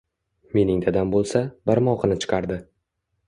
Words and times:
Mening 0.57 0.79
dadam 0.85 1.11
boʻlsa, 1.15 1.43
barmogʻini 1.71 2.19
chiqardi. 2.25 2.61